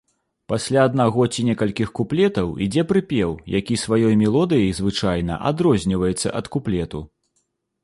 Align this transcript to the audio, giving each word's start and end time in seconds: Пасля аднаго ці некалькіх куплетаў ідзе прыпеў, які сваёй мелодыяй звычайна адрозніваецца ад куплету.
Пасля 0.51 0.79
аднаго 0.89 1.25
ці 1.35 1.43
некалькіх 1.49 1.91
куплетаў 1.99 2.47
ідзе 2.67 2.85
прыпеў, 2.93 3.37
які 3.59 3.79
сваёй 3.83 4.19
мелодыяй 4.23 4.75
звычайна 4.81 5.41
адрозніваецца 5.53 6.35
ад 6.43 6.53
куплету. 6.57 7.07